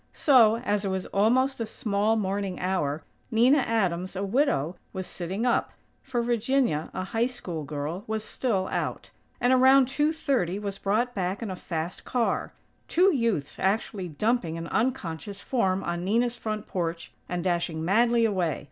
So, 0.13 0.55
as 0.57 0.83
it 0.83 0.87
was 0.89 1.05
almost 1.05 1.59
"a 1.59 1.65
small 1.67 2.15
morning 2.15 2.59
hour," 2.59 3.03
Nina 3.29 3.59
Adams, 3.59 4.15
a 4.15 4.23
widow, 4.23 4.75
was 4.93 5.05
sitting 5.05 5.45
up; 5.45 5.73
for 6.01 6.23
Virginia, 6.23 6.89
a 6.91 7.03
High 7.03 7.27
School 7.27 7.63
girl, 7.65 8.03
was 8.07 8.23
still 8.23 8.67
out; 8.69 9.11
and, 9.39 9.53
around 9.53 9.87
two 9.87 10.11
thirty, 10.11 10.57
was 10.57 10.79
brought 10.79 11.13
back 11.13 11.43
in 11.43 11.51
a 11.51 11.55
fast 11.55 12.03
car; 12.03 12.51
two 12.87 13.13
youths 13.15 13.59
actually 13.59 14.07
dumping 14.07 14.57
an 14.57 14.65
unconscious 14.69 15.43
form 15.43 15.83
on 15.83 16.03
Nina's 16.03 16.35
front 16.35 16.65
porch, 16.65 17.11
and 17.29 17.43
dashing 17.43 17.85
madly 17.85 18.25
away. 18.25 18.59